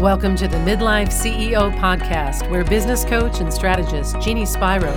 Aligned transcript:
Welcome 0.00 0.34
to 0.36 0.48
the 0.48 0.56
Midlife 0.56 1.08
CEO 1.08 1.70
podcast, 1.78 2.50
where 2.50 2.64
business 2.64 3.04
coach 3.04 3.40
and 3.40 3.52
strategist 3.52 4.18
Jeannie 4.18 4.46
Spiro 4.46 4.94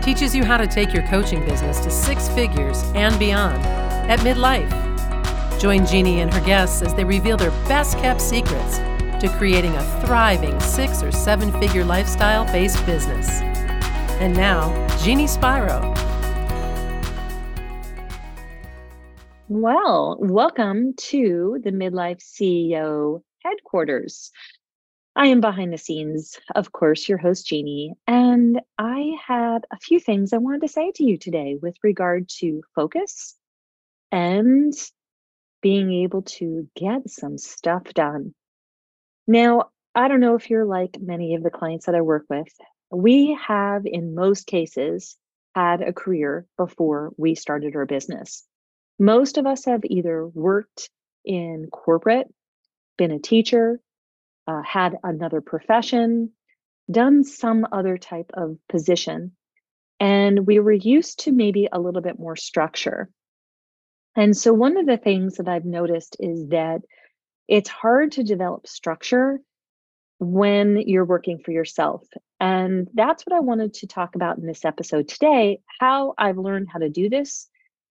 teaches 0.00 0.32
you 0.32 0.44
how 0.44 0.56
to 0.58 0.68
take 0.68 0.94
your 0.94 1.02
coaching 1.08 1.44
business 1.44 1.80
to 1.80 1.90
six 1.90 2.28
figures 2.28 2.84
and 2.94 3.18
beyond 3.18 3.60
at 4.08 4.20
midlife. 4.20 4.70
Join 5.60 5.84
Jeannie 5.84 6.20
and 6.20 6.32
her 6.32 6.40
guests 6.42 6.82
as 6.82 6.94
they 6.94 7.02
reveal 7.02 7.36
their 7.36 7.50
best 7.66 7.98
kept 7.98 8.20
secrets 8.20 8.78
to 9.20 9.28
creating 9.38 9.74
a 9.74 10.02
thriving 10.06 10.60
six 10.60 11.02
or 11.02 11.10
seven 11.10 11.50
figure 11.58 11.84
lifestyle 11.84 12.44
based 12.52 12.86
business. 12.86 13.28
And 14.20 14.36
now, 14.36 14.70
Jeannie 14.98 15.26
Spiro. 15.26 15.80
Well, 19.48 20.16
welcome 20.20 20.94
to 20.96 21.58
the 21.64 21.72
Midlife 21.72 22.22
CEO 22.22 23.22
headquarters. 23.44 24.30
I 25.16 25.28
am 25.28 25.40
behind 25.40 25.72
the 25.72 25.78
scenes, 25.78 26.38
of 26.56 26.72
course, 26.72 27.08
your 27.08 27.18
host, 27.18 27.46
Jeannie, 27.46 27.94
and 28.06 28.60
I 28.78 29.12
had 29.24 29.64
a 29.70 29.78
few 29.78 30.00
things 30.00 30.32
I 30.32 30.38
wanted 30.38 30.62
to 30.62 30.68
say 30.68 30.90
to 30.96 31.04
you 31.04 31.16
today 31.16 31.56
with 31.60 31.76
regard 31.84 32.28
to 32.40 32.62
focus 32.74 33.36
and 34.10 34.72
being 35.62 35.92
able 35.92 36.22
to 36.22 36.68
get 36.76 37.08
some 37.08 37.38
stuff 37.38 37.84
done. 37.94 38.34
Now, 39.26 39.70
I 39.94 40.08
don't 40.08 40.20
know 40.20 40.34
if 40.34 40.50
you're 40.50 40.64
like 40.64 40.98
many 41.00 41.36
of 41.36 41.44
the 41.44 41.50
clients 41.50 41.86
that 41.86 41.94
I 41.94 42.00
work 42.00 42.24
with. 42.28 42.52
We 42.90 43.38
have, 43.46 43.86
in 43.86 44.14
most 44.14 44.46
cases, 44.46 45.16
had 45.54 45.80
a 45.80 45.92
career 45.92 46.46
before 46.56 47.12
we 47.16 47.36
started 47.36 47.76
our 47.76 47.86
business. 47.86 48.44
Most 48.98 49.38
of 49.38 49.46
us 49.46 49.64
have 49.66 49.82
either 49.84 50.26
worked 50.26 50.90
in 51.24 51.68
corporate 51.70 52.26
been 52.96 53.10
a 53.10 53.18
teacher, 53.18 53.80
uh, 54.46 54.62
had 54.62 54.98
another 55.02 55.40
profession, 55.40 56.32
done 56.90 57.24
some 57.24 57.66
other 57.72 57.98
type 57.98 58.30
of 58.34 58.58
position. 58.68 59.32
And 60.00 60.46
we 60.46 60.58
were 60.58 60.72
used 60.72 61.20
to 61.20 61.32
maybe 61.32 61.68
a 61.70 61.80
little 61.80 62.02
bit 62.02 62.18
more 62.18 62.36
structure. 62.36 63.08
And 64.16 64.36
so, 64.36 64.52
one 64.52 64.76
of 64.76 64.86
the 64.86 64.96
things 64.96 65.36
that 65.36 65.48
I've 65.48 65.64
noticed 65.64 66.16
is 66.20 66.48
that 66.48 66.82
it's 67.48 67.68
hard 67.68 68.12
to 68.12 68.22
develop 68.22 68.66
structure 68.66 69.40
when 70.18 70.76
you're 70.78 71.04
working 71.04 71.38
for 71.38 71.50
yourself. 71.50 72.06
And 72.40 72.88
that's 72.94 73.24
what 73.24 73.36
I 73.36 73.40
wanted 73.40 73.74
to 73.74 73.86
talk 73.86 74.14
about 74.14 74.38
in 74.38 74.46
this 74.46 74.64
episode 74.64 75.08
today 75.08 75.60
how 75.80 76.14
I've 76.16 76.38
learned 76.38 76.68
how 76.72 76.78
to 76.78 76.88
do 76.88 77.08
this, 77.08 77.48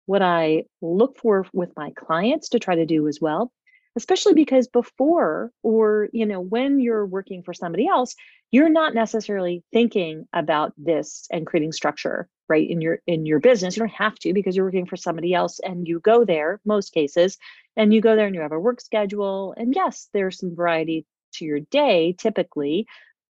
what 0.06 0.22
I 0.22 0.64
look 0.80 1.18
for 1.18 1.46
with 1.52 1.70
my 1.76 1.90
clients 1.90 2.50
to 2.50 2.58
try 2.58 2.76
to 2.76 2.86
do 2.86 3.08
as 3.08 3.20
well, 3.20 3.52
especially 3.96 4.34
because 4.34 4.68
before 4.68 5.50
or 5.62 6.08
you 6.12 6.26
know 6.26 6.40
when 6.40 6.80
you're 6.80 7.06
working 7.06 7.42
for 7.42 7.54
somebody 7.54 7.86
else 7.86 8.14
you're 8.54 8.68
not 8.68 8.94
necessarily 8.94 9.64
thinking 9.72 10.28
about 10.32 10.72
this 10.76 11.26
and 11.32 11.44
creating 11.44 11.72
structure 11.72 12.28
right 12.48 12.70
in 12.70 12.80
your 12.80 13.00
in 13.06 13.26
your 13.26 13.40
business. 13.40 13.76
You 13.76 13.80
don't 13.80 13.88
have 13.90 14.14
to 14.20 14.32
because 14.32 14.54
you're 14.54 14.66
working 14.66 14.86
for 14.86 14.96
somebody 14.96 15.34
else 15.34 15.58
and 15.58 15.88
you 15.88 15.98
go 15.98 16.24
there 16.24 16.60
most 16.64 16.92
cases 16.92 17.36
and 17.76 17.92
you 17.92 18.00
go 18.00 18.14
there 18.14 18.26
and 18.26 18.34
you 18.34 18.42
have 18.42 18.52
a 18.52 18.60
work 18.60 18.80
schedule 18.80 19.54
and 19.56 19.74
yes 19.74 20.08
there's 20.12 20.38
some 20.38 20.54
variety 20.54 21.04
to 21.34 21.44
your 21.44 21.58
day 21.58 22.14
typically. 22.16 22.86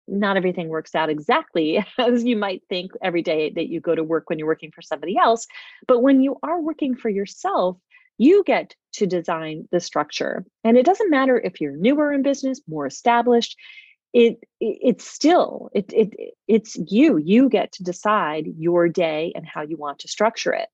Not 0.08 0.38
everything 0.38 0.70
works 0.70 0.96
out 0.96 1.10
exactly 1.10 1.84
as 1.98 2.24
you 2.24 2.38
might 2.38 2.62
think 2.70 2.92
every 3.02 3.24
day 3.24 3.50
that 3.50 3.70
you 3.70 3.82
go 3.82 3.96
to 3.96 4.04
work 4.04 4.30
when 4.30 4.38
you're 4.38 4.48
working 4.48 4.72
for 4.72 4.84
somebody 4.84 5.18
else 5.18 5.48
but 5.88 6.02
when 6.02 6.22
you 6.22 6.38
are 6.44 6.62
working 6.62 6.96
for 6.96 7.10
yourself 7.10 7.78
you 8.18 8.44
get 8.46 8.76
to 8.98 9.08
design 9.08 9.68
the 9.72 9.80
structure. 9.80 10.46
And 10.64 10.78
it 10.78 10.86
doesn't 10.86 11.10
matter 11.10 11.40
if 11.40 11.62
you're 11.62 11.78
newer 11.78 12.12
in 12.12 12.24
business, 12.24 12.62
more 12.68 12.86
established. 12.86 13.58
It, 14.14 14.40
it 14.60 14.78
it's 14.82 15.08
still 15.08 15.70
it, 15.74 15.92
it 15.94 16.14
it's 16.48 16.78
you. 16.90 17.18
You 17.18 17.50
get 17.50 17.72
to 17.74 17.84
decide 17.84 18.48
your 18.58 18.88
day 18.90 19.34
and 19.36 19.46
how 19.46 19.62
you 19.62 19.78
want 19.78 20.00
to 20.00 20.08
structure 20.08 20.54
it. 20.54 20.70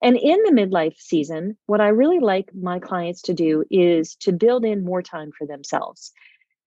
And 0.00 0.16
in 0.16 0.38
the 0.44 0.52
midlife 0.52 0.96
season, 0.96 1.56
what 1.66 1.80
I 1.80 1.88
really 1.88 2.20
like 2.20 2.50
my 2.54 2.78
clients 2.78 3.22
to 3.22 3.34
do 3.34 3.64
is 3.70 4.14
to 4.20 4.32
build 4.32 4.64
in 4.64 4.84
more 4.84 5.02
time 5.02 5.32
for 5.36 5.46
themselves. 5.46 6.12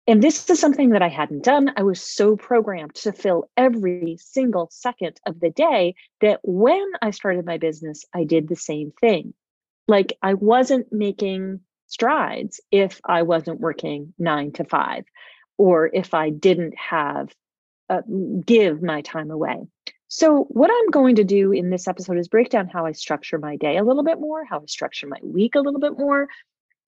And 0.06 0.22
this 0.22 0.48
is 0.48 0.58
something 0.58 0.90
that 0.90 1.02
I 1.02 1.08
hadn't 1.08 1.44
done. 1.44 1.70
I 1.76 1.82
was 1.82 2.00
so 2.00 2.34
programmed 2.34 2.94
to 2.94 3.12
fill 3.12 3.50
every 3.58 4.16
single 4.18 4.68
second 4.72 5.20
of 5.26 5.40
the 5.40 5.50
day 5.50 5.94
that 6.22 6.40
when 6.42 6.84
I 7.02 7.10
started 7.10 7.44
my 7.44 7.58
business, 7.58 8.06
I 8.14 8.24
did 8.24 8.48
the 8.48 8.56
same 8.56 8.92
thing 9.02 9.34
like 9.88 10.16
I 10.22 10.34
wasn't 10.34 10.92
making 10.92 11.60
strides 11.88 12.60
if 12.70 13.00
I 13.04 13.22
wasn't 13.22 13.60
working 13.60 14.12
nine 14.18 14.52
to 14.52 14.64
five 14.64 15.04
or 15.56 15.90
if 15.92 16.14
I 16.14 16.30
didn't 16.30 16.74
have 16.78 17.34
uh, 17.90 18.02
give 18.44 18.82
my 18.82 19.00
time 19.00 19.30
away. 19.30 19.66
So, 20.08 20.44
what 20.44 20.70
I'm 20.70 20.90
going 20.90 21.16
to 21.16 21.24
do 21.24 21.52
in 21.52 21.70
this 21.70 21.88
episode 21.88 22.16
is 22.16 22.28
break 22.28 22.50
down 22.50 22.68
how 22.68 22.86
I 22.86 22.92
structure 22.92 23.38
my 23.38 23.56
day 23.56 23.76
a 23.76 23.84
little 23.84 24.04
bit 24.04 24.20
more, 24.20 24.44
how 24.44 24.60
I 24.60 24.66
structure 24.66 25.06
my 25.06 25.18
week 25.22 25.54
a 25.54 25.60
little 25.60 25.80
bit 25.80 25.98
more, 25.98 26.28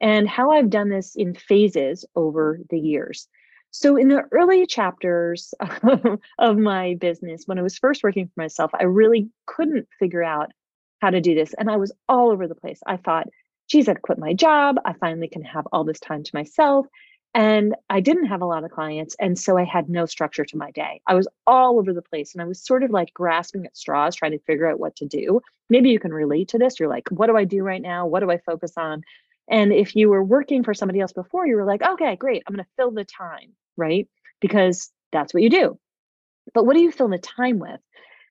and 0.01 0.29
how 0.29 0.53
I've 0.53 0.71
done 0.71 0.89
this 0.89 1.17
in 1.17 1.35
phases 1.35 2.07
over 2.15 2.61
the 2.71 2.79
years. 2.79 3.29
So, 3.73 3.97
in 3.97 4.09
the 4.09 4.25
early 4.33 4.67
chapters 4.67 5.53
of 6.39 6.59
my 6.59 6.95
business, 6.95 7.43
when 7.47 7.59
I 7.59 7.63
was 7.63 7.79
first 7.79 8.03
working 8.03 8.27
for 8.27 8.41
myself, 8.41 8.71
I 8.73 8.85
really 8.85 9.29
couldn't 9.47 9.89
figure 9.99 10.25
out 10.25 10.53
how 11.01 11.11
to 11.11 11.21
do 11.21 11.35
this. 11.35 11.55
And 11.59 11.71
I 11.71 11.77
was 11.77 11.93
all 12.09 12.31
over 12.31 12.47
the 12.47 12.55
place. 12.55 12.81
I 12.87 12.97
thought, 12.97 13.29
geez, 13.69 13.89
I'd 13.89 14.03
quit 14.03 14.19
my 14.19 14.35
job. 14.35 14.77
I 14.85 14.93
finally 14.95 15.29
can 15.29 15.43
have 15.43 15.67
all 15.73 15.85
this 15.85 16.01
time 16.01 16.23
to 16.23 16.31
myself. 16.35 16.87
And 17.33 17.77
I 17.89 18.01
didn't 18.01 18.27
have 18.27 18.43
a 18.43 18.47
lot 18.47 18.65
of 18.65 18.73
clients. 18.73 19.15
And 19.21 19.39
so 19.39 19.57
I 19.57 19.63
had 19.65 19.89
no 19.89 20.05
structure 20.05 20.45
to 20.45 20.57
my 20.57 20.73
day. 20.73 21.01
I 21.07 21.15
was 21.15 21.29
all 21.47 21.79
over 21.79 21.93
the 21.93 22.03
place 22.03 22.35
and 22.35 22.43
I 22.43 22.45
was 22.45 22.61
sort 22.61 22.83
of 22.83 22.91
like 22.91 23.15
grasping 23.15 23.65
at 23.67 23.77
straws, 23.77 24.17
trying 24.17 24.33
to 24.33 24.41
figure 24.41 24.69
out 24.69 24.81
what 24.81 24.97
to 24.97 25.07
do. 25.07 25.41
Maybe 25.69 25.91
you 25.91 26.01
can 26.01 26.13
relate 26.13 26.49
to 26.49 26.59
this. 26.59 26.81
You're 26.81 26.89
like, 26.89 27.09
what 27.11 27.29
do 27.29 27.37
I 27.37 27.45
do 27.45 27.63
right 27.63 27.81
now? 27.81 28.07
What 28.07 28.21
do 28.21 28.31
I 28.31 28.39
focus 28.39 28.73
on? 28.77 29.03
And 29.49 29.73
if 29.73 29.95
you 29.95 30.09
were 30.09 30.23
working 30.23 30.65
for 30.65 30.75
somebody 30.75 31.01
else 31.01 31.13
before, 31.13 31.47
you 31.47 31.57
were 31.57 31.65
like, 31.65 31.83
okay, 31.83 32.17
great, 32.17 32.43
I'm 32.47 32.55
going 32.55 32.65
to 32.65 32.71
fill 32.77 32.91
the 32.91 33.05
time, 33.05 33.53
right? 33.77 34.09
Because 34.41 34.91
that's 35.13 35.33
what 35.33 35.43
you 35.43 35.51
do. 35.51 35.79
But 36.53 36.67
what 36.67 36.75
do 36.75 36.83
you 36.83 36.91
fill 36.91 37.09
the 37.09 37.19
time 37.19 37.59
with? 37.59 37.81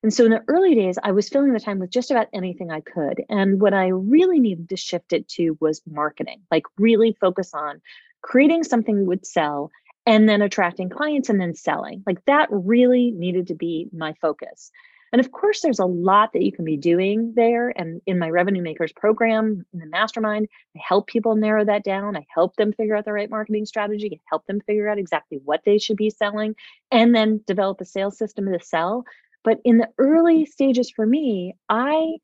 And 0.02 0.14
so 0.14 0.24
in 0.24 0.32
the 0.32 0.44
early 0.48 0.76
days, 0.76 0.98
I 1.04 1.12
was 1.12 1.28
filling 1.28 1.52
the 1.52 1.60
time 1.60 1.80
with 1.80 1.90
just 1.90 2.10
about 2.10 2.28
anything 2.34 2.72
I 2.72 2.80
could. 2.80 3.24
And 3.30 3.60
what 3.60 3.74
I 3.74 3.88
really 3.88 4.40
needed 4.40 4.70
to 4.70 4.78
shift 4.78 5.12
it 5.12 5.28
to 5.30 5.58
was 5.60 5.82
marketing, 5.86 6.42
like 6.52 6.64
really 6.78 7.18
focus 7.20 7.54
on 7.54 7.82
creating 8.22 8.64
something 8.64 8.98
that 8.98 9.06
would 9.06 9.26
sell 9.26 9.72
and 10.06 10.28
then 10.28 10.42
attracting 10.42 10.90
clients 10.90 11.30
and 11.30 11.40
then 11.40 11.54
selling. 11.54 12.04
Like 12.08 12.24
that 12.26 12.48
really 12.50 13.12
needed 13.12 13.48
to 13.48 13.56
be 13.56 13.90
my 13.92 14.14
focus. 14.22 14.72
And 15.12 15.20
of 15.20 15.32
course, 15.32 15.62
there's 15.62 15.80
a 15.80 15.86
lot 15.86 16.34
that 16.34 16.44
you 16.44 16.52
can 16.52 16.66
be 16.66 16.78
doing 16.78 17.34
there. 17.36 17.70
And 17.76 18.02
in 18.06 18.20
my 18.20 18.30
Revenue 18.30 18.62
Makers 18.62 18.92
program, 18.94 19.66
in 19.74 19.80
the 19.80 19.88
mastermind, 19.88 20.48
I 20.76 20.82
help 20.88 21.08
people 21.08 21.36
narrow 21.36 21.66
that 21.66 21.84
down. 21.84 22.16
I 22.16 22.26
help 22.34 22.56
them 22.56 22.74
figure 22.74 22.96
out 22.96 23.06
the 23.06 23.14
right 23.14 23.30
marketing 23.30 23.66
strategy, 23.66 24.22
help 24.30 24.46
them 24.46 24.62
figure 24.62 24.88
out 24.88 25.00
exactly 25.00 25.40
what 25.44 25.62
they 25.66 25.80
should 25.80 25.98
be 25.98 26.12
selling, 26.12 26.56
and 26.92 27.14
then 27.14 27.42
develop 27.48 27.82
a 27.82 27.86
sales 27.86 28.18
system 28.18 28.46
to 28.46 28.64
sell. 28.64 29.04
But 29.44 29.60
in 29.64 29.78
the 29.78 29.90
early 29.98 30.44
mm-hmm. 30.44 30.52
stages 30.52 30.92
for 30.92 31.06
me, 31.06 31.56
I 31.70 32.18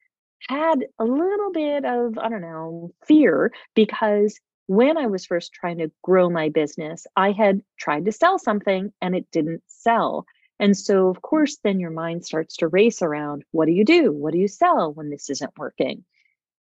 had 0.50 0.86
a 1.00 1.06
little 1.06 1.52
bit 1.52 1.86
of, 1.86 2.18
I 2.18 2.30
don't 2.30 2.42
know, 2.42 2.92
fear 3.06 3.52
because 3.74 4.40
when 4.68 4.98
I 4.98 5.08
was 5.08 5.26
first 5.26 5.54
trying 5.54 5.78
to 5.78 5.92
grow 6.04 6.30
my 6.30 6.50
business, 6.50 7.06
I 7.16 7.32
had 7.32 7.62
tried 7.78 8.06
to 8.06 8.12
sell 8.12 8.40
something 8.40 8.92
and 9.02 9.16
it 9.16 9.30
didn't 9.32 9.64
sell. 9.68 10.26
And 10.60 10.78
so, 10.78 11.10
of 11.10 11.18
mm-hmm. 11.18 11.22
course, 11.22 11.58
then 11.64 11.80
your 11.80 11.92
mind 11.92 12.26
starts 12.26 12.58
to 12.58 12.68
race 12.68 13.02
around 13.02 13.44
what 13.52 13.66
do 13.66 13.72
you 13.72 13.86
do? 13.86 14.12
What 14.12 14.34
do 14.34 14.40
you 14.40 14.48
sell 14.48 14.94
when 14.94 15.10
this 15.10 15.30
isn't 15.30 15.58
working? 15.58 16.04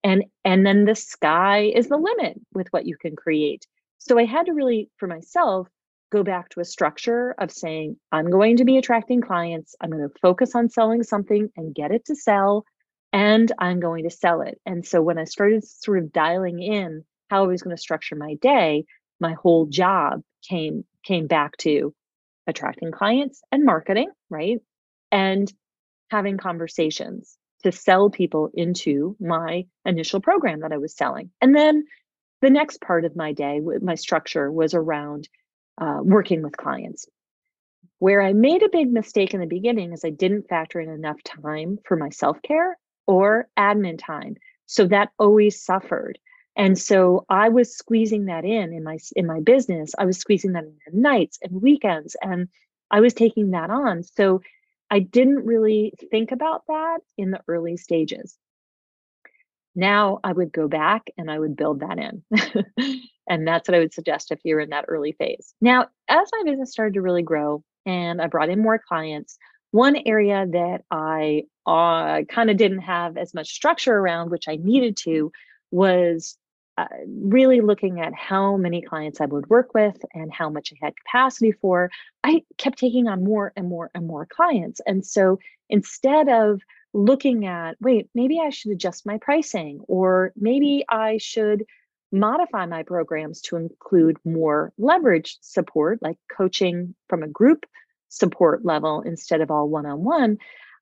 And, 0.04 0.26
and 0.46 0.66
then 0.66 0.86
the 0.86 0.96
sky 0.96 1.72
is 1.76 1.88
the 1.90 1.98
limit 1.98 2.40
with 2.54 2.68
what 2.72 2.86
you 2.86 2.96
can 2.98 3.16
create. 3.16 3.66
So 3.98 4.18
I 4.18 4.26
had 4.26 4.46
to 4.46 4.54
really, 4.54 4.90
for 4.98 5.08
myself, 5.08 5.68
go 6.12 6.24
back 6.24 6.50
to 6.50 6.60
a 6.60 6.66
structure 6.66 7.36
of 7.38 7.52
saying, 7.52 7.98
I'm 8.12 8.30
going 8.30 8.58
to 8.58 8.66
be 8.66 8.78
attracting 8.78 9.22
clients. 9.22 9.76
I'm 9.82 9.90
going 9.90 10.08
to 10.08 10.20
focus 10.22 10.56
on 10.56 10.70
selling 10.70 11.04
something 11.04 11.50
and 11.56 11.76
get 11.76 11.92
it 11.92 12.06
to 12.06 12.16
sell, 12.16 12.66
and 13.12 13.52
I'm 13.60 13.80
going 13.80 14.04
to 14.04 14.10
sell 14.10 14.42
it. 14.42 14.60
And 14.66 14.86
so 14.86 15.02
when 15.02 15.18
I 15.18 15.26
started 15.26 15.66
sort 15.66 16.00
of 16.00 16.14
dialing 16.14 16.62
in 16.62 17.04
how 17.30 17.44
I 17.44 17.48
was 17.48 17.62
going 17.62 17.76
to 17.76 17.82
structure 17.82 18.16
my 18.16 18.36
day, 18.36 18.86
my 19.20 19.34
whole 19.34 19.66
job 19.66 20.22
came 20.48 20.86
came 21.04 21.28
back 21.28 21.58
to 21.58 21.94
attracting 22.48 22.92
clients 22.92 23.42
and 23.52 23.66
marketing, 23.66 24.10
right? 24.30 24.60
And 25.12 25.52
having 26.10 26.38
conversations 26.38 27.38
to 27.64 27.72
sell 27.72 28.10
people 28.10 28.50
into 28.54 29.16
my 29.20 29.66
initial 29.86 30.22
program 30.22 30.62
that 30.62 30.72
I 30.72 30.78
was 30.78 30.96
selling. 30.96 31.32
And 31.42 31.56
then 31.56 31.86
the 32.42 32.50
next 32.50 32.82
part 32.82 33.04
of 33.04 33.16
my 33.16 33.34
day, 33.34 33.60
my 33.82 33.96
structure 33.96 34.52
was 34.52 34.74
around 34.74 35.28
uh, 35.78 36.00
working 36.02 36.42
with 36.42 36.58
clients. 36.58 37.08
Where 38.00 38.22
I 38.22 38.34
made 38.34 38.62
a 38.62 38.70
big 38.70 38.92
mistake 38.92 39.34
in 39.34 39.40
the 39.40 39.48
beginning 39.48 39.92
is 39.92 40.06
I 40.06 40.12
didn't 40.12 40.50
factor 40.50 40.80
in 40.80 40.90
enough 40.90 41.22
time 41.24 41.80
for 41.86 41.98
my 41.98 42.10
self 42.10 42.42
care 42.42 42.78
or 43.08 43.48
admin 43.58 43.98
time. 43.98 44.36
So 44.68 44.86
that 44.88 45.10
always 45.18 45.64
suffered. 45.64 46.20
And 46.56 46.78
so 46.78 47.26
I 47.30 47.50
was 47.50 47.76
squeezing 47.76 48.26
that 48.26 48.44
in 48.44 48.74
in 48.74 48.84
my 48.84 48.98
in 49.16 49.26
my 49.26 49.40
business. 49.40 49.94
I 49.98 50.06
was 50.06 50.18
squeezing 50.18 50.54
that 50.54 50.64
in 50.64 51.02
nights 51.02 51.40
and 51.42 51.62
weekends 51.62 52.16
and 52.22 52.50
I 52.92 53.00
was 53.00 53.14
taking 53.14 53.52
that 53.52 53.70
on. 53.70 54.04
So 54.04 54.42
I 54.90 55.00
didn't 55.00 55.46
really 55.46 55.94
think 56.10 56.32
about 56.32 56.64
that 56.68 57.00
in 57.18 57.32
the 57.32 57.42
early 57.48 57.78
stages. 57.78 58.38
Now 59.78 60.20
I 60.24 60.34
would 60.34 60.52
go 60.52 60.68
back 60.68 61.04
and 61.18 61.30
I 61.30 61.38
would 61.38 61.56
build 61.56 61.82
that 61.82 62.00
in. 62.00 62.24
and 63.30 63.48
that's 63.48 63.70
what 63.70 63.76
I 63.76 63.80
would 63.80 63.94
suggest 63.94 64.32
if 64.32 64.40
you're 64.44 64.60
in 64.60 64.72
that 64.72 64.86
early 64.88 65.12
phase. 65.12 65.54
Now, 65.62 65.86
as 66.10 66.28
my 66.34 66.50
business 66.50 66.72
started 66.72 66.96
to 66.96 67.02
really 67.02 67.22
grow 67.22 67.64
and 67.86 68.20
I 68.20 68.26
brought 68.26 68.50
in 68.50 68.60
more 68.60 68.82
clients, 68.86 69.38
one 69.70 69.96
area 70.08 70.48
that 70.52 70.82
I 70.90 71.44
uh, 71.68 72.24
kind 72.28 72.50
of 72.50 72.58
didn't 72.58 72.80
have 72.80 73.18
as 73.18 73.36
much 73.36 73.54
structure 73.54 73.96
around, 73.96 74.32
which 74.32 74.48
I 74.48 74.56
needed 74.56 74.98
to, 75.04 75.32
was 75.70 76.38
uh, 76.80 76.88
really 77.06 77.62
looking 77.62 78.00
at 78.00 78.16
how 78.16 78.58
many 78.58 78.82
clients 78.82 79.22
I 79.22 79.26
would 79.26 79.48
work 79.48 79.76
with 79.76 79.98
and 80.16 80.34
how 80.34 80.50
much 80.50 80.74
I 80.74 80.86
had 80.86 80.94
capacity 81.06 81.52
for, 81.52 81.92
I 82.24 82.44
kept 82.58 82.80
taking 82.80 83.08
on 83.08 83.24
more 83.24 83.54
and 83.56 83.70
more 83.70 83.92
and 83.94 84.08
more 84.08 84.26
clients. 84.26 84.82
And 84.88 85.06
so 85.06 85.38
instead 85.70 86.30
of 86.30 86.62
looking 86.98 87.46
at, 87.46 87.78
wait, 87.80 88.10
maybe 88.16 88.40
I 88.40 88.50
should 88.50 88.72
adjust 88.72 89.06
my 89.06 89.20
pricing, 89.20 89.82
or 89.88 90.34
maybe 90.36 90.84
I 90.90 91.18
should 91.18 91.64
modify 92.12 92.66
my 92.66 92.84
programs 92.84 93.42
to 93.42 93.56
include 93.56 94.18
more 94.26 94.74
leverage 94.78 95.38
support, 95.42 96.02
like 96.02 96.18
coaching 96.36 96.96
from 97.08 97.22
a 97.22 97.28
group 97.28 97.66
support 98.10 98.66
level 98.66 99.02
instead 99.02 99.42
of 99.42 99.52
all 99.52 99.70
one 99.70 99.86
on 99.86 100.04
one. 100.04 100.38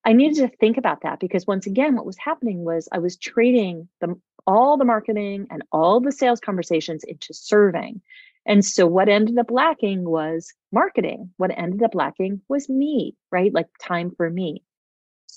I 0.05 0.13
needed 0.13 0.49
to 0.49 0.55
think 0.57 0.77
about 0.77 1.01
that 1.01 1.19
because 1.19 1.47
once 1.47 1.65
again, 1.65 1.95
what 1.95 2.05
was 2.05 2.17
happening 2.17 2.63
was 2.63 2.87
I 2.91 2.99
was 2.99 3.17
trading 3.17 3.89
the 3.99 4.15
all 4.47 4.77
the 4.77 4.85
marketing 4.85 5.47
and 5.49 5.63
all 5.71 5.99
the 5.99 6.11
sales 6.11 6.39
conversations 6.39 7.03
into 7.03 7.33
serving. 7.33 8.01
And 8.45 8.63
so 8.63 8.85
what 8.85 9.09
ended 9.09 9.39
up 9.39 9.49
lacking 9.49 10.07
was 10.07 10.53
marketing. 10.71 11.31
What 11.37 11.51
ended 11.57 11.81
up 11.81 11.95
lacking 11.95 12.41
was 12.47 12.69
me, 12.69 13.15
right? 13.31 13.51
Like 13.51 13.65
time 13.81 14.11
for 14.15 14.29
me. 14.29 14.61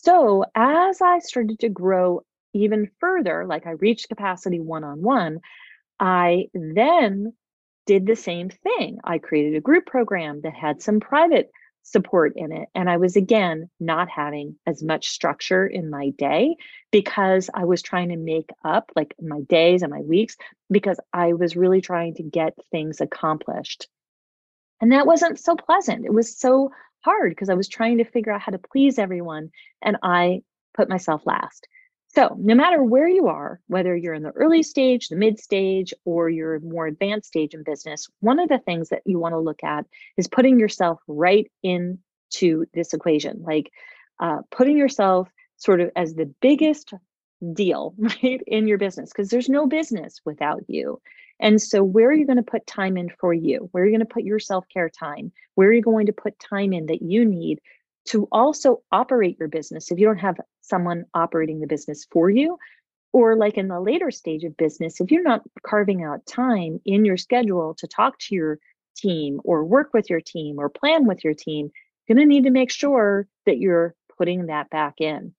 So 0.02 0.44
as 0.54 1.00
I 1.02 1.18
started 1.18 1.58
to 1.60 1.68
grow 1.68 2.22
even 2.54 2.90
further, 3.00 3.44
like 3.46 3.66
I 3.66 3.72
reached 3.72 4.08
capacity 4.08 4.60
one 4.60 4.84
on 4.84 5.02
one, 5.02 5.40
I 5.98 6.48
then 6.54 7.32
did 7.86 8.06
the 8.06 8.14
same 8.14 8.48
thing. 8.48 8.98
I 9.02 9.18
created 9.18 9.56
a 9.56 9.60
group 9.60 9.86
program 9.86 10.42
that 10.42 10.54
had 10.54 10.82
some 10.82 11.00
private 11.00 11.50
support 11.82 12.34
in 12.36 12.52
it. 12.52 12.68
And 12.74 12.88
I 12.88 12.98
was 12.98 13.16
again 13.16 13.70
not 13.80 14.08
having 14.08 14.56
as 14.66 14.82
much 14.82 15.08
structure 15.08 15.66
in 15.66 15.90
my 15.90 16.10
day 16.10 16.56
because 16.92 17.50
I 17.52 17.64
was 17.64 17.82
trying 17.82 18.10
to 18.10 18.16
make 18.16 18.50
up 18.64 18.92
like 18.94 19.14
my 19.20 19.40
days 19.40 19.82
and 19.82 19.90
my 19.90 20.00
weeks 20.00 20.36
because 20.70 21.00
I 21.12 21.32
was 21.32 21.56
really 21.56 21.80
trying 21.80 22.14
to 22.16 22.22
get 22.22 22.54
things 22.70 23.00
accomplished. 23.00 23.88
And 24.80 24.92
that 24.92 25.06
wasn't 25.06 25.40
so 25.40 25.56
pleasant. 25.56 26.04
It 26.04 26.12
was 26.12 26.38
so 26.38 26.70
hard 27.00 27.30
because 27.30 27.48
I 27.48 27.54
was 27.54 27.68
trying 27.68 27.98
to 27.98 28.04
figure 28.04 28.32
out 28.32 28.40
how 28.40 28.52
to 28.52 28.58
please 28.58 28.98
everyone 28.98 29.50
and 29.82 29.96
I 30.02 30.42
put 30.74 30.88
myself 30.88 31.22
last. 31.26 31.66
So, 32.08 32.36
no 32.38 32.54
matter 32.54 32.82
where 32.82 33.08
you 33.08 33.28
are, 33.28 33.60
whether 33.66 33.94
you're 33.94 34.14
in 34.14 34.22
the 34.22 34.30
early 34.30 34.62
stage, 34.62 35.08
the 35.08 35.16
mid 35.16 35.38
stage, 35.38 35.92
or 36.04 36.30
you're 36.30 36.58
more 36.60 36.86
advanced 36.86 37.28
stage 37.28 37.52
in 37.52 37.62
business, 37.62 38.08
one 38.20 38.38
of 38.38 38.48
the 38.48 38.58
things 38.58 38.88
that 38.88 39.02
you 39.04 39.18
want 39.18 39.34
to 39.34 39.38
look 39.38 39.62
at 39.62 39.84
is 40.16 40.26
putting 40.26 40.58
yourself 40.58 41.00
right 41.06 41.50
into 41.62 42.64
this 42.72 42.94
equation, 42.94 43.42
like 43.42 43.70
uh, 44.20 44.38
putting 44.50 44.78
yourself 44.78 45.28
sort 45.58 45.80
of 45.80 45.90
as 45.96 46.14
the 46.14 46.32
biggest 46.40 46.94
deal, 47.52 47.94
right, 47.98 48.40
in 48.46 48.66
your 48.66 48.78
business, 48.78 49.10
because 49.10 49.28
there's 49.28 49.50
no 49.50 49.66
business 49.66 50.20
without 50.24 50.62
you. 50.66 51.00
And 51.40 51.62
so, 51.62 51.84
where 51.84 52.08
are 52.08 52.14
you 52.14 52.26
going 52.26 52.36
to 52.36 52.42
put 52.42 52.66
time 52.66 52.96
in 52.96 53.10
for 53.20 53.32
you? 53.32 53.68
Where 53.72 53.84
are 53.84 53.86
you 53.86 53.92
going 53.92 54.06
to 54.06 54.12
put 54.12 54.24
your 54.24 54.40
self 54.40 54.64
care 54.68 54.88
time? 54.88 55.32
Where 55.54 55.68
are 55.68 55.72
you 55.72 55.82
going 55.82 56.06
to 56.06 56.12
put 56.12 56.38
time 56.38 56.72
in 56.72 56.86
that 56.86 57.02
you 57.02 57.24
need 57.24 57.60
to 58.08 58.26
also 58.32 58.82
operate 58.90 59.36
your 59.38 59.48
business 59.48 59.90
if 59.90 59.98
you 59.98 60.06
don't 60.06 60.18
have 60.18 60.36
someone 60.62 61.04
operating 61.14 61.60
the 61.60 61.66
business 61.66 62.06
for 62.10 62.30
you 62.30 62.58
or 63.12 63.36
like 63.36 63.56
in 63.56 63.68
the 63.68 63.80
later 63.80 64.10
stage 64.10 64.44
of 64.44 64.56
business 64.56 65.00
if 65.00 65.10
you're 65.10 65.22
not 65.22 65.42
carving 65.66 66.02
out 66.02 66.24
time 66.26 66.80
in 66.84 67.04
your 67.04 67.16
schedule 67.16 67.74
to 67.74 67.86
talk 67.86 68.18
to 68.18 68.34
your 68.34 68.58
team 68.96 69.40
or 69.44 69.64
work 69.64 69.90
with 69.92 70.08
your 70.08 70.20
team 70.20 70.58
or 70.58 70.68
plan 70.68 71.06
with 71.06 71.22
your 71.22 71.34
team 71.34 71.70
you're 72.06 72.16
going 72.16 72.26
to 72.26 72.34
need 72.34 72.44
to 72.44 72.50
make 72.50 72.70
sure 72.70 73.26
that 73.44 73.58
you're 73.58 73.94
putting 74.16 74.46
that 74.46 74.70
back 74.70 74.94
in 75.00 75.32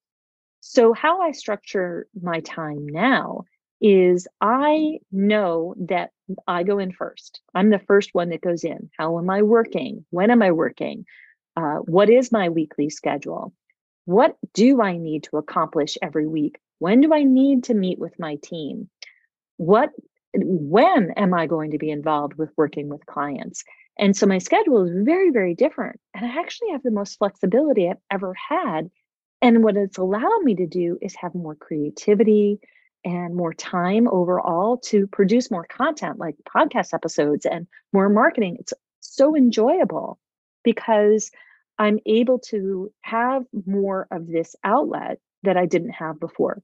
so 0.60 0.94
how 0.94 1.22
i 1.22 1.32
structure 1.32 2.08
my 2.22 2.40
time 2.42 2.88
now 2.88 3.44
is 3.82 4.28
i 4.42 4.98
know 5.12 5.74
that 5.78 6.12
i 6.48 6.64
go 6.64 6.80
in 6.80 6.92
first 6.92 7.42
i'm 7.56 7.70
the 7.70 7.80
first 7.80 8.10
one 8.14 8.30
that 8.30 8.42
goes 8.42 8.64
in 8.64 8.90
how 8.98 9.18
am 9.18 9.30
i 9.30 9.42
working 9.42 10.06
when 10.10 10.32
am 10.32 10.42
i 10.42 10.52
working 10.52 11.06
uh, 11.60 11.80
what 11.80 12.10
is 12.10 12.32
my 12.32 12.50
weekly 12.50 12.90
schedule? 12.90 13.54
What 14.06 14.38
do 14.54 14.82
I 14.82 14.98
need 14.98 15.24
to 15.24 15.38
accomplish 15.38 15.98
every 16.02 16.26
week? 16.26 16.58
When 16.80 17.02
do 17.02 17.14
I 17.14 17.24
need 17.24 17.66
to 17.66 17.74
meet 17.74 18.00
with 18.00 18.18
my 18.18 18.38
team? 18.42 18.90
What, 19.58 19.90
when 20.34 21.12
am 21.12 21.34
I 21.34 21.48
going 21.48 21.72
to 21.72 21.78
be 21.78 21.90
involved 21.90 22.36
with 22.36 22.52
working 22.56 22.88
with 22.88 23.06
clients? 23.06 23.64
And 23.98 24.16
so 24.16 24.26
my 24.26 24.38
schedule 24.38 24.86
is 24.86 25.06
very, 25.06 25.32
very 25.32 25.54
different. 25.54 26.00
And 26.14 26.26
I 26.26 26.40
actually 26.40 26.72
have 26.72 26.84
the 26.84 26.92
most 26.92 27.18
flexibility 27.18 27.90
I've 27.90 27.98
ever 28.10 28.34
had. 28.34 28.90
And 29.42 29.64
what 29.64 29.76
it's 29.76 29.98
allowed 29.98 30.44
me 30.44 30.56
to 30.56 30.68
do 30.68 30.98
is 31.02 31.16
have 31.16 31.36
more 31.36 31.56
creativity 31.56 32.60
and 33.04 33.36
more 33.36 33.54
time 33.54 34.08
overall 34.10 34.78
to 34.78 35.08
produce 35.08 35.50
more 35.50 35.66
content 35.66 36.20
like 36.20 36.36
podcast 36.48 36.94
episodes 36.94 37.46
and 37.46 37.68
more 37.94 38.10
marketing. 38.10 38.58
It's 38.60 38.74
so 39.00 39.36
enjoyable 39.36 40.20
because 40.64 41.32
I'm 41.78 42.00
able 42.06 42.40
to 42.40 42.92
have 43.02 43.46
more 43.66 44.08
of 44.12 44.28
this 44.28 44.56
outlet 44.64 45.20
that 45.44 45.58
I 45.58 45.66
didn't 45.66 45.92
have 45.92 46.20
before. 46.20 46.62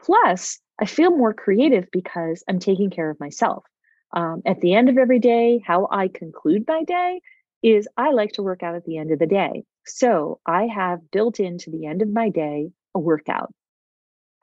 Plus, 0.00 0.58
I 0.80 0.86
feel 0.86 1.16
more 1.16 1.34
creative 1.34 1.88
because 1.92 2.42
I'm 2.48 2.58
taking 2.58 2.90
care 2.90 3.10
of 3.10 3.20
myself. 3.20 3.64
Um, 4.12 4.42
at 4.46 4.60
the 4.60 4.74
end 4.74 4.88
of 4.88 4.96
every 4.96 5.18
day, 5.18 5.62
how 5.64 5.88
I 5.90 6.08
conclude 6.08 6.64
my 6.66 6.84
day 6.84 7.20
is 7.62 7.88
I 7.96 8.12
like 8.12 8.32
to 8.32 8.42
work 8.42 8.62
out 8.62 8.74
at 8.74 8.84
the 8.84 8.98
end 8.98 9.10
of 9.10 9.18
the 9.18 9.26
day. 9.26 9.64
So 9.86 10.40
I 10.46 10.66
have 10.66 11.10
built 11.10 11.40
into 11.40 11.70
the 11.70 11.86
end 11.86 12.02
of 12.02 12.08
my 12.08 12.28
day 12.28 12.70
a 12.94 12.98
workout. 12.98 13.52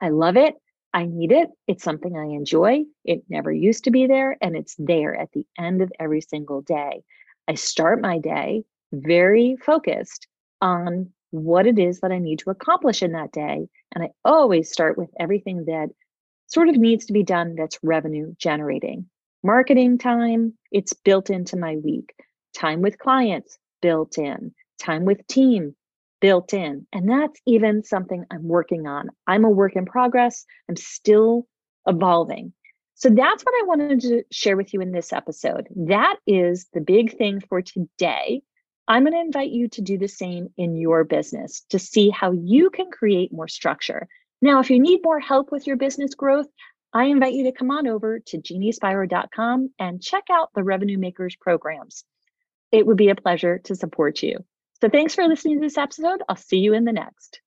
I 0.00 0.10
love 0.10 0.36
it. 0.36 0.54
I 0.94 1.06
need 1.06 1.32
it. 1.32 1.48
It's 1.66 1.84
something 1.84 2.16
I 2.16 2.34
enjoy. 2.34 2.84
It 3.04 3.22
never 3.28 3.50
used 3.50 3.84
to 3.84 3.90
be 3.90 4.06
there, 4.06 4.36
and 4.40 4.56
it's 4.56 4.76
there 4.78 5.14
at 5.14 5.32
the 5.32 5.46
end 5.58 5.80
of 5.80 5.92
every 5.98 6.20
single 6.20 6.60
day. 6.60 7.02
I 7.48 7.54
start 7.54 8.00
my 8.00 8.18
day 8.18 8.64
very 8.92 9.56
focused 9.56 10.26
on 10.60 11.10
what 11.30 11.66
it 11.66 11.78
is 11.78 12.00
that 12.00 12.12
I 12.12 12.18
need 12.18 12.40
to 12.40 12.50
accomplish 12.50 13.02
in 13.02 13.12
that 13.12 13.32
day. 13.32 13.66
And 13.94 14.04
I 14.04 14.10
always 14.24 14.70
start 14.70 14.98
with 14.98 15.08
everything 15.18 15.64
that 15.64 15.88
sort 16.46 16.68
of 16.68 16.76
needs 16.76 17.06
to 17.06 17.12
be 17.14 17.22
done 17.22 17.54
that's 17.56 17.78
revenue 17.82 18.34
generating. 18.38 19.06
Marketing 19.42 19.98
time, 19.98 20.52
it's 20.70 20.92
built 20.92 21.30
into 21.30 21.56
my 21.56 21.76
week. 21.76 22.14
Time 22.54 22.82
with 22.82 22.98
clients, 22.98 23.58
built 23.80 24.18
in. 24.18 24.54
Time 24.78 25.04
with 25.04 25.26
team, 25.26 25.74
built 26.22 26.54
in. 26.54 26.86
And 26.92 27.10
that's 27.10 27.38
even 27.44 27.82
something 27.82 28.24
I'm 28.30 28.46
working 28.48 28.86
on. 28.86 29.10
I'm 29.26 29.44
a 29.44 29.50
work 29.50 29.76
in 29.76 29.84
progress. 29.84 30.46
I'm 30.70 30.76
still 30.76 31.46
evolving. 31.86 32.54
So 32.94 33.10
that's 33.10 33.42
what 33.42 33.54
I 33.60 33.66
wanted 33.66 34.00
to 34.02 34.22
share 34.30 34.56
with 34.56 34.72
you 34.72 34.80
in 34.80 34.92
this 34.92 35.12
episode. 35.12 35.66
That 35.74 36.16
is 36.24 36.68
the 36.72 36.80
big 36.80 37.18
thing 37.18 37.40
for 37.40 37.60
today. 37.60 38.42
I'm 38.86 39.02
going 39.02 39.14
to 39.14 39.20
invite 39.20 39.50
you 39.50 39.68
to 39.70 39.82
do 39.82 39.98
the 39.98 40.06
same 40.06 40.48
in 40.56 40.76
your 40.76 41.02
business 41.02 41.64
to 41.70 41.80
see 41.80 42.10
how 42.10 42.30
you 42.30 42.70
can 42.70 42.90
create 42.92 43.32
more 43.32 43.48
structure. 43.48 44.06
Now, 44.40 44.60
if 44.60 44.70
you 44.70 44.78
need 44.78 45.00
more 45.02 45.20
help 45.20 45.50
with 45.50 45.66
your 45.66 45.76
business 45.76 46.14
growth, 46.14 46.46
I 46.92 47.06
invite 47.06 47.34
you 47.34 47.44
to 47.44 47.52
come 47.52 47.70
on 47.72 47.88
over 47.88 48.20
to 48.20 48.38
jeanniespiro.com 48.38 49.70
and 49.78 50.02
check 50.02 50.24
out 50.30 50.50
the 50.54 50.62
Revenue 50.62 50.98
Makers 50.98 51.34
programs. 51.40 52.04
It 52.70 52.86
would 52.86 52.96
be 52.96 53.08
a 53.08 53.16
pleasure 53.16 53.58
to 53.64 53.74
support 53.74 54.22
you. 54.22 54.44
So 54.82 54.88
thanks 54.88 55.14
for 55.14 55.28
listening 55.28 55.60
to 55.60 55.64
this 55.64 55.78
episode. 55.78 56.22
I'll 56.28 56.34
see 56.34 56.56
you 56.56 56.74
in 56.74 56.84
the 56.84 56.92
next. 56.92 57.40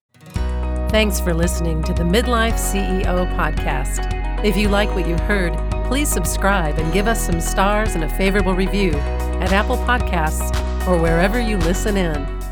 Thanks 0.89 1.19
for 1.19 1.33
listening 1.33 1.83
to 1.83 1.91
the 1.91 2.03
Midlife 2.03 2.53
CEO 2.53 3.29
podcast. 3.35 4.45
If 4.45 4.55
you 4.55 4.69
like 4.69 4.95
what 4.95 5.05
you 5.05 5.17
heard, 5.17 5.53
please 5.85 6.07
subscribe 6.07 6.79
and 6.79 6.93
give 6.93 7.09
us 7.09 7.19
some 7.19 7.41
stars 7.41 7.95
and 7.95 8.05
a 8.05 8.09
favorable 8.17 8.55
review 8.55 8.93
at 8.93 9.51
Apple 9.51 9.75
Podcasts 9.75 10.55
or 10.87 10.97
wherever 10.97 11.37
you 11.37 11.57
listen 11.57 11.97
in. 11.97 12.44